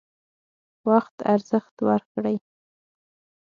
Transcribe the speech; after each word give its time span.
وخت 0.87 1.17
ارزښت 1.33 1.75
ورکړئ 1.87 2.37